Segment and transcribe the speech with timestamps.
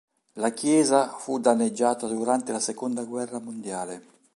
[0.39, 4.03] La chiesa fu danneggiata durante la seconda guerra mondiale.